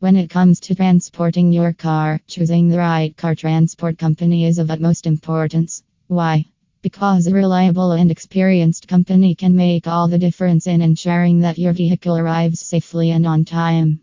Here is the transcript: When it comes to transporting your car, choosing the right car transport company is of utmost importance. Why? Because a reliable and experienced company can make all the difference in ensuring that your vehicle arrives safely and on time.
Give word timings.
When 0.00 0.16
it 0.16 0.30
comes 0.30 0.60
to 0.60 0.74
transporting 0.74 1.52
your 1.52 1.74
car, 1.74 2.22
choosing 2.26 2.68
the 2.68 2.78
right 2.78 3.14
car 3.14 3.34
transport 3.34 3.98
company 3.98 4.46
is 4.46 4.58
of 4.58 4.70
utmost 4.70 5.06
importance. 5.06 5.82
Why? 6.06 6.46
Because 6.80 7.26
a 7.26 7.34
reliable 7.34 7.92
and 7.92 8.10
experienced 8.10 8.88
company 8.88 9.34
can 9.34 9.54
make 9.54 9.86
all 9.86 10.08
the 10.08 10.18
difference 10.18 10.66
in 10.66 10.80
ensuring 10.80 11.40
that 11.40 11.58
your 11.58 11.74
vehicle 11.74 12.16
arrives 12.16 12.60
safely 12.60 13.10
and 13.10 13.26
on 13.26 13.44
time. 13.44 14.00